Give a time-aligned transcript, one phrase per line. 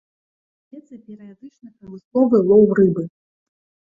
[0.73, 3.03] Вядзецца перыядычны прамысловы лоў рыбы.